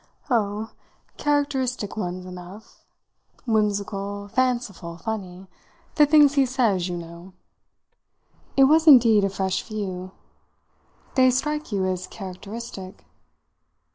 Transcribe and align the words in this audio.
"Oh, 0.31 0.71
characteristic 1.17 1.95
ones 1.95 2.25
enough 2.25 2.83
whimsical, 3.45 4.29
fanciful, 4.29 4.97
funny. 4.97 5.45
The 5.93 6.07
things 6.07 6.33
he 6.33 6.43
says, 6.47 6.87
you 6.89 6.97
know." 6.97 7.33
It 8.57 8.63
was 8.63 8.87
indeed 8.87 9.23
a 9.23 9.29
fresh 9.29 9.61
view. 9.61 10.09
"They 11.13 11.29
strike 11.29 11.71
you 11.71 11.85
as 11.85 12.07
characteristic?" 12.07 13.05